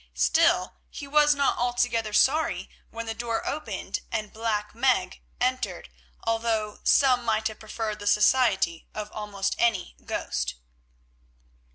[0.15, 5.89] Still he was not altogether sorry when the door opened and Black Meg entered,
[6.23, 10.55] although some might have preferred the society of almost any ghost.